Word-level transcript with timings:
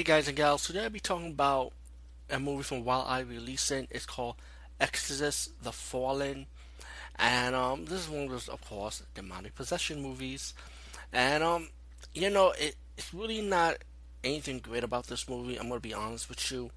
Hey 0.00 0.04
guys 0.04 0.28
and 0.28 0.36
gals, 0.38 0.64
today 0.66 0.84
I'll 0.84 0.88
be 0.88 0.98
talking 0.98 1.32
about 1.32 1.74
a 2.30 2.40
movie 2.40 2.62
from 2.62 2.86
Wild 2.86 3.04
Eye 3.06 3.20
releasing. 3.20 3.86
It's 3.90 4.06
called 4.06 4.36
Exorcist 4.80 5.62
The 5.62 5.72
Fallen. 5.72 6.46
And 7.16 7.54
um 7.54 7.84
this 7.84 8.04
is 8.04 8.08
one 8.08 8.24
of 8.24 8.30
those 8.30 8.48
of 8.48 8.66
course 8.66 9.02
demonic 9.14 9.54
possession 9.54 10.00
movies. 10.00 10.54
And 11.12 11.44
um 11.44 11.68
you 12.14 12.30
know 12.30 12.54
it, 12.58 12.76
it's 12.96 13.12
really 13.12 13.42
not 13.42 13.76
anything 14.24 14.60
great 14.60 14.84
about 14.84 15.08
this 15.08 15.28
movie, 15.28 15.58
I'm 15.58 15.68
gonna 15.68 15.80
be 15.80 15.92
honest 15.92 16.30
with 16.30 16.50
you. 16.50 16.70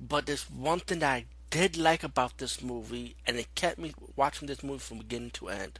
But 0.00 0.26
there's 0.26 0.50
one 0.50 0.80
thing 0.80 0.98
that 0.98 1.12
I 1.12 1.26
did 1.50 1.76
like 1.76 2.02
about 2.02 2.38
this 2.38 2.60
movie 2.60 3.14
and 3.28 3.36
it 3.36 3.54
kept 3.54 3.78
me 3.78 3.94
watching 4.16 4.48
this 4.48 4.64
movie 4.64 4.80
from 4.80 4.98
beginning 4.98 5.30
to 5.34 5.50
end 5.50 5.78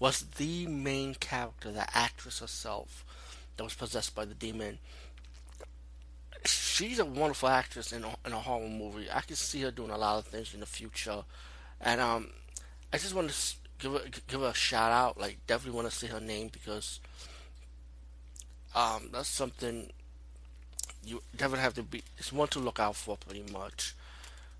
was 0.00 0.22
the 0.38 0.66
main 0.66 1.14
character, 1.14 1.70
the 1.70 1.86
actress 1.96 2.40
herself 2.40 3.04
that 3.56 3.62
was 3.62 3.74
possessed 3.74 4.16
by 4.16 4.24
the 4.24 4.34
demon 4.34 4.80
she's 6.76 6.98
a 6.98 7.06
wonderful 7.06 7.48
actress 7.48 7.90
in 7.90 8.04
a, 8.04 8.14
in 8.26 8.32
a 8.34 8.38
horror 8.38 8.68
movie. 8.68 9.06
I 9.10 9.22
can 9.22 9.34
see 9.34 9.62
her 9.62 9.70
doing 9.70 9.90
a 9.90 9.96
lot 9.96 10.18
of 10.18 10.26
things 10.26 10.52
in 10.52 10.60
the 10.60 10.66
future, 10.66 11.24
and 11.80 12.00
um, 12.02 12.28
I 12.92 12.98
just 12.98 13.14
want 13.14 13.30
to 13.30 13.56
give 13.78 13.92
her 13.92 14.00
give 14.28 14.40
her 14.42 14.48
a 14.48 14.54
shout 14.54 14.92
out. 14.92 15.18
Like, 15.18 15.38
definitely 15.46 15.76
want 15.76 15.90
to 15.90 15.96
see 15.96 16.06
her 16.08 16.20
name 16.20 16.50
because 16.52 17.00
um, 18.74 19.08
that's 19.10 19.28
something 19.28 19.90
you 21.02 21.22
definitely 21.34 21.62
have 21.62 21.74
to 21.74 21.82
be. 21.82 22.02
It's 22.18 22.30
one 22.30 22.48
to 22.48 22.58
look 22.58 22.78
out 22.78 22.94
for, 22.94 23.16
pretty 23.16 23.50
much. 23.50 23.94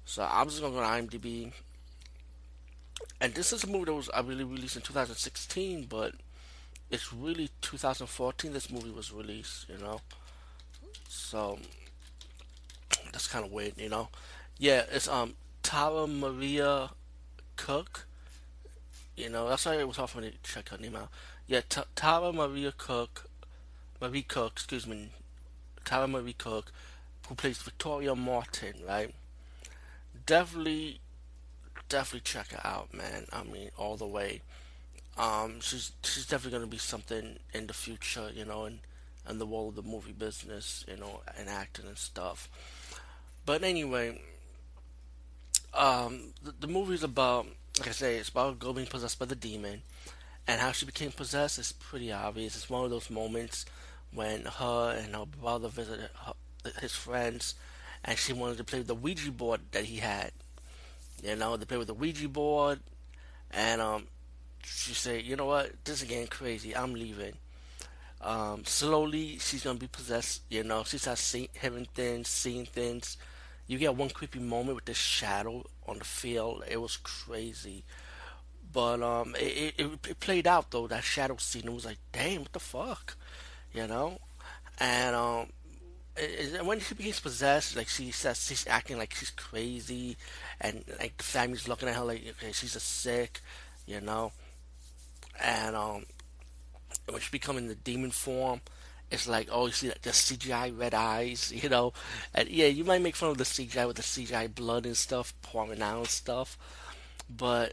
So 0.07 0.27
I'm 0.29 0.49
just 0.49 0.63
gonna 0.63 0.73
go 0.73 0.81
to 0.81 0.87
IMDb, 0.87 1.53
and 3.21 3.35
this 3.35 3.53
is 3.53 3.63
a 3.63 3.67
movie 3.67 3.85
that 3.85 3.95
was 3.95 4.09
I 4.09 4.21
released 4.21 4.77
in 4.77 4.83
2016, 4.83 5.85
but 5.85 6.15
it's 6.91 7.13
really 7.13 7.51
2014. 7.61 8.55
This 8.55 8.71
movie 8.71 8.91
was 8.91 9.13
released, 9.13 9.69
you 9.69 9.77
know. 9.77 10.01
So 11.09 11.59
that's 13.17 13.29
kind 13.29 13.47
of 13.47 13.51
weird, 13.51 13.73
you 13.79 13.89
know. 13.89 14.11
Yeah, 14.59 14.83
it's 14.93 15.09
um 15.09 15.37
Tara 15.63 16.07
Maria 16.07 16.91
Cook. 17.57 18.07
You 19.17 19.31
know, 19.31 19.49
that's 19.49 19.65
why 19.65 19.77
it 19.77 19.89
was 19.89 19.97
hard 19.97 20.11
for 20.11 20.21
me 20.21 20.33
to 20.33 20.37
check 20.43 20.69
her 20.69 20.77
name 20.77 20.97
out. 20.97 21.09
Yeah, 21.47 21.63
T- 21.67 21.81
Tara 21.95 22.31
Maria 22.31 22.75
Cook, 22.77 23.31
Marie 24.03 24.21
Cook, 24.21 24.53
excuse 24.53 24.87
me, 24.87 25.09
Tara 25.87 26.07
Marie 26.07 26.35
Cook, 26.35 26.71
who 27.27 27.35
plays 27.35 27.57
Victoria 27.57 28.15
Martin, 28.15 28.75
right? 28.87 29.15
Definitely, 30.27 31.01
definitely 31.89 32.21
check 32.21 32.53
her 32.53 32.67
out, 32.67 32.93
man. 32.93 33.25
I 33.33 33.45
mean, 33.45 33.71
all 33.79 33.97
the 33.97 34.07
way. 34.07 34.43
Um, 35.17 35.61
she's 35.61 35.93
she's 36.05 36.27
definitely 36.27 36.59
gonna 36.59 36.71
be 36.71 36.77
something 36.77 37.39
in 37.55 37.67
the 37.67 37.73
future, 37.73 38.29
you 38.35 38.45
know, 38.45 38.67
and 38.67 38.81
and 39.27 39.41
the 39.41 39.47
world 39.47 39.79
of 39.79 39.85
the 39.85 39.91
movie 39.91 40.13
business, 40.13 40.85
you 40.87 40.99
know, 40.99 41.23
and 41.39 41.49
acting 41.49 41.87
and 41.87 41.97
stuff. 41.97 42.51
But 43.47 43.63
anyway, 43.63 44.21
um, 45.73 46.33
the, 46.43 46.53
the 46.61 46.67
movie 46.67 46.95
is 46.95 47.05
about, 47.05 47.47
like 47.79 47.89
I 47.89 47.93
say, 47.93 48.17
it's 48.17 48.29
about 48.29 48.55
a 48.55 48.57
girl 48.57 48.73
being 48.73 48.89
possessed 48.89 49.21
by 49.21 49.27
the 49.27 49.37
demon, 49.37 49.83
and 50.49 50.61
how 50.61 50.73
she 50.73 50.85
became 50.85 51.13
possessed 51.13 51.61
is 51.61 51.71
pretty 51.71 52.11
obvious. 52.11 52.57
It's 52.57 52.69
one 52.69 52.85
of 52.85 52.91
those 52.91 53.09
moments 53.09 53.65
when 54.13 54.47
her 54.47 54.97
and 54.99 55.15
her 55.15 55.27
brother 55.27 55.69
visited 55.69 56.11
her, 56.27 56.33
his 56.81 56.97
friends, 56.97 57.55
and 58.05 58.19
she 58.19 58.33
wanted 58.33 58.59
to 58.59 58.65
play 58.65 58.81
with 58.81 58.89
the 58.89 58.95
Ouija 58.97 59.31
board 59.31 59.61
that 59.71 59.85
he 59.85 59.99
had. 59.99 60.33
You 61.23 61.37
know, 61.37 61.57
they 61.57 61.67
play 61.67 61.79
with 61.79 61.87
the 61.87 61.95
Ouija 61.95 62.29
board, 62.29 62.81
and 63.53 63.81
um, 63.81 64.09
she 64.65 64.93
said, 64.93 65.23
"You 65.23 65.37
know 65.37 65.47
what? 65.47 65.73
This 65.85 66.03
is 66.03 66.09
getting 66.09 66.27
crazy. 66.27 66.77
I'm 66.77 66.95
leaving." 66.95 67.35
Um, 68.21 68.65
slowly, 68.65 69.39
she's 69.39 69.63
gonna 69.63 69.79
be 69.79 69.87
possessed. 69.87 70.43
You 70.51 70.65
know, 70.65 70.83
she 70.83 70.99
starts 70.99 71.21
see, 71.21 71.49
hearing 71.61 71.87
things, 71.95 72.29
seeing 72.29 72.67
things. 72.67 73.17
You 73.67 73.79
get 73.79 73.97
one 73.97 74.11
creepy 74.11 74.39
moment 74.39 74.77
with 74.77 74.85
this 74.85 74.97
shadow 74.97 75.65
on 75.87 75.99
the 75.99 76.05
field. 76.05 76.63
It 76.71 76.81
was 76.81 76.97
crazy, 76.97 77.85
but 78.73 79.03
um, 79.03 79.35
it, 79.39 79.75
it, 79.79 79.87
it 80.09 80.21
played 80.21 80.47
out 80.47 80.71
though. 80.71 80.87
That 80.87 81.03
shadow 81.03 81.37
scene. 81.39 81.67
It 81.67 81.73
was 81.73 81.85
like, 81.85 81.99
damn, 82.13 82.43
what 82.43 82.53
the 82.53 82.61
fuck, 82.61 83.17
you 83.73 83.87
know? 83.87 84.19
And 84.79 85.17
um, 85.17 85.47
it, 86.17 86.65
when 86.65 86.81
she 86.81 86.95
becomes 86.95 87.21
possessed, 87.21 87.77
like 87.77 87.89
she 87.89 88.11
says, 88.13 88.45
she's 88.47 88.67
acting 88.69 88.99
like 88.99 89.15
she's 89.15 89.31
crazy, 89.31 90.17
and 90.61 90.85
like 91.01 91.17
the 91.17 91.25
family's 91.25 91.67
looking 91.67 91.89
at 91.89 91.97
her 91.97 92.05
like, 92.05 92.23
okay, 92.29 92.53
she's 92.53 92.77
a 92.77 92.81
sick, 92.81 93.41
you 93.87 94.01
know. 94.01 94.33
And 95.43 95.75
um, 95.75 96.07
when 97.09 97.21
she 97.21 97.31
become 97.31 97.59
in 97.59 97.69
the 97.69 97.75
demon 97.75 98.11
form, 98.11 98.61
it's 99.11 99.29
like, 99.29 99.49
oh, 99.51 99.67
you 99.67 99.73
see 99.73 99.89
the 99.89 100.11
CGI 100.11 100.77
red 100.79 100.95
eyes, 100.95 101.53
you 101.63 101.69
know? 101.69 101.93
And 102.35 102.49
yeah, 102.49 102.67
you 102.67 102.85
might 102.85 103.03
make 103.03 103.17
fun 103.17 103.31
of 103.31 103.39
the 103.39 103.45
CGI 103.45 103.87
with 103.87 103.97
the 103.97 104.03
CGI 104.03 104.55
blood 104.55 104.87
and 104.87 104.97
stuff, 104.97 105.35
pouring 105.43 105.83
out 105.83 105.99
and 105.99 106.09
stuff, 106.09 106.59
but 107.29 107.73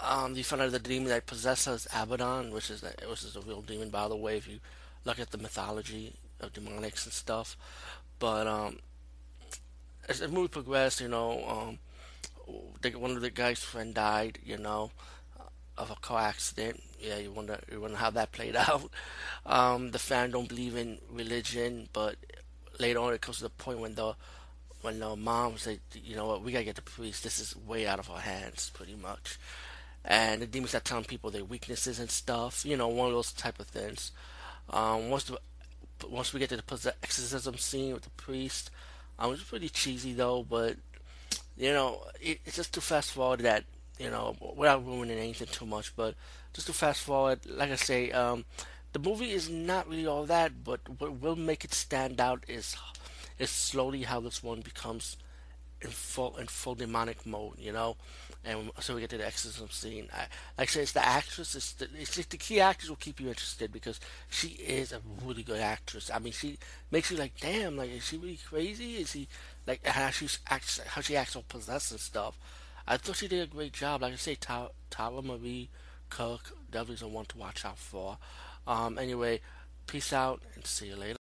um, 0.00 0.34
you 0.34 0.44
find 0.44 0.62
out 0.62 0.72
the 0.72 0.78
demon 0.78 1.08
that 1.08 1.26
possesses 1.26 1.86
Abaddon, 1.94 2.50
which 2.52 2.70
is 2.70 2.82
a, 2.82 3.08
which 3.08 3.24
is 3.24 3.36
a 3.36 3.40
real 3.40 3.62
demon, 3.62 3.90
by 3.90 4.08
the 4.08 4.16
way, 4.16 4.36
if 4.36 4.46
you 4.46 4.60
look 5.04 5.18
at 5.18 5.30
the 5.30 5.38
mythology 5.38 6.14
of 6.40 6.52
demonics 6.52 7.04
and 7.04 7.12
stuff. 7.12 7.56
But 8.18 8.46
um, 8.46 8.78
as 10.08 10.20
the 10.20 10.28
movie 10.28 10.48
progressed, 10.48 11.00
you 11.00 11.08
know, 11.08 11.44
um, 11.48 11.78
one 13.00 13.12
of 13.12 13.20
the 13.20 13.30
guy's 13.30 13.62
friend 13.62 13.94
died, 13.94 14.38
you 14.44 14.58
know, 14.58 14.90
of 15.78 15.90
a 15.90 15.96
car 15.96 16.20
accident. 16.20 16.82
Yeah, 17.00 17.18
you 17.18 17.30
wonder 17.30 17.58
you 17.70 17.80
wonder 17.80 17.96
how 17.96 18.10
that 18.10 18.32
played 18.32 18.56
out. 18.68 18.90
Um, 19.44 19.90
the 19.90 19.98
fan 19.98 20.30
don't 20.30 20.48
believe 20.48 20.76
in 20.76 20.98
religion, 21.10 21.88
but 21.92 22.16
later 22.78 23.00
on 23.00 23.14
it 23.14 23.20
comes 23.20 23.38
to 23.38 23.44
the 23.44 23.50
point 23.50 23.78
when 23.80 23.94
the 23.94 24.14
when 24.82 25.00
the 25.00 25.16
mom 25.16 25.56
said, 25.56 25.80
you 25.94 26.14
know 26.14 26.26
what, 26.26 26.42
we 26.42 26.52
gotta 26.52 26.64
get 26.64 26.76
the 26.76 26.82
police. 26.82 27.20
This 27.20 27.40
is 27.40 27.56
way 27.56 27.86
out 27.86 27.98
of 27.98 28.10
our 28.10 28.20
hands, 28.20 28.70
pretty 28.74 28.94
much. 28.94 29.38
And 30.04 30.42
the 30.42 30.46
demons 30.46 30.74
are 30.74 30.80
telling 30.80 31.04
people 31.04 31.30
their 31.30 31.44
weaknesses 31.44 31.98
and 31.98 32.10
stuff. 32.10 32.64
You 32.64 32.76
know, 32.76 32.88
one 32.88 33.08
of 33.08 33.14
those 33.14 33.32
type 33.32 33.58
of 33.58 33.66
things. 33.66 34.12
Um, 34.70 35.10
once 35.10 35.24
the 35.24 35.38
once 36.08 36.32
we 36.32 36.40
get 36.40 36.50
to 36.50 36.56
the 36.56 36.94
exorcism 37.02 37.56
scene 37.56 37.94
with 37.94 38.02
the 38.02 38.10
priest, 38.10 38.70
um, 39.18 39.32
it's 39.32 39.42
pretty 39.42 39.68
cheesy 39.68 40.12
though, 40.12 40.44
but 40.48 40.76
you 41.56 41.72
know, 41.72 42.02
it, 42.20 42.40
it's 42.44 42.56
just 42.56 42.74
too 42.74 42.80
fast 42.80 43.12
forward 43.12 43.40
that 43.40 43.64
you 43.98 44.10
know, 44.10 44.36
without 44.56 44.84
ruining 44.84 45.18
anything 45.18 45.48
too 45.50 45.66
much. 45.66 45.94
But 45.96 46.14
just 46.56 46.66
to 46.68 46.72
fast 46.72 47.02
forward, 47.02 47.40
like 47.46 47.70
I 47.70 47.74
say, 47.76 48.10
um, 48.12 48.46
the 48.94 48.98
movie 48.98 49.30
is 49.30 49.50
not 49.50 49.86
really 49.86 50.06
all 50.06 50.24
that, 50.24 50.64
but 50.64 50.80
what 50.98 51.20
will 51.20 51.36
make 51.36 51.64
it 51.64 51.74
stand 51.74 52.18
out 52.18 52.44
is 52.48 52.74
is 53.38 53.50
slowly 53.50 54.04
how 54.04 54.20
this 54.20 54.42
one 54.42 54.62
becomes 54.62 55.18
in 55.82 55.90
full 55.90 56.34
in 56.38 56.46
full 56.46 56.74
demonic 56.74 57.26
mode, 57.26 57.58
you 57.58 57.72
know. 57.72 57.96
And 58.42 58.70
so 58.80 58.94
we 58.94 59.02
get 59.02 59.10
to 59.10 59.18
the 59.18 59.26
exorcism 59.26 59.68
scene. 59.68 60.08
I, 60.14 60.28
like 60.56 60.70
I 60.70 60.72
say, 60.72 60.80
it's 60.80 60.92
the 60.92 61.06
actress. 61.06 61.54
It's 61.54 61.72
the, 61.72 61.88
it's 61.98 62.16
the 62.16 62.38
key 62.38 62.58
actress 62.58 62.88
will 62.88 62.96
keep 62.96 63.20
you 63.20 63.28
interested 63.28 63.70
because 63.70 64.00
she 64.30 64.48
is 64.48 64.92
a 64.92 65.02
really 65.22 65.42
good 65.42 65.60
actress. 65.60 66.10
I 66.10 66.18
mean, 66.20 66.32
she 66.32 66.56
makes 66.90 67.10
you 67.10 67.18
like, 67.18 67.38
damn, 67.38 67.76
like 67.76 67.90
is 67.90 68.06
she 68.06 68.16
really 68.16 68.38
crazy? 68.48 68.94
Is 68.94 69.10
she 69.10 69.28
like 69.66 69.84
how 69.84 70.08
she 70.08 70.26
acts, 70.48 70.80
how 70.86 71.02
she 71.02 71.16
acts 71.16 71.36
all 71.36 71.44
possessed 71.46 71.90
and 71.90 72.00
stuff? 72.00 72.38
I 72.88 72.96
thought 72.96 73.16
she 73.16 73.28
did 73.28 73.42
a 73.42 73.52
great 73.54 73.74
job. 73.74 74.00
Like 74.00 74.14
I 74.14 74.16
say, 74.16 74.36
Tara 74.36 75.20
Marie 75.22 75.68
Cook 76.10 76.52
definitely 76.70 76.96
is 76.96 77.02
a 77.02 77.08
one 77.08 77.26
to 77.26 77.38
watch 77.38 77.64
out 77.64 77.78
for. 77.78 78.18
Um, 78.66 78.98
anyway, 78.98 79.40
peace 79.86 80.12
out 80.12 80.42
and 80.54 80.66
see 80.66 80.88
you 80.88 80.96
later. 80.96 81.14